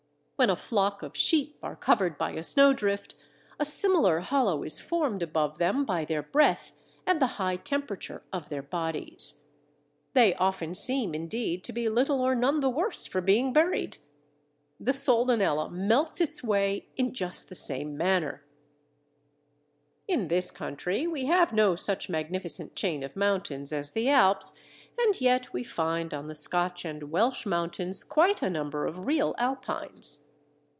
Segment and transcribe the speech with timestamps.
[0.41, 3.13] When a flock of sheep are covered by a snowdrift,
[3.59, 6.71] a similar hollow is formed above them by their breath
[7.05, 9.41] and the high temperature of their bodies:
[10.13, 13.99] they often seem indeed to be little or none the worse for being buried.
[14.79, 18.43] The Soldanella melts its way in just the same manner.
[20.09, 20.25] Kerner, Natural History of Plants (Blackie), vol.
[20.25, 20.25] 1, p.
[20.25, 20.25] 468.
[20.25, 24.57] In this country we have no such magnificent chain of mountains as the Alps,
[24.99, 29.35] and yet we find on the Scotch and Welsh mountains quite a number of real
[29.37, 30.25] alpines.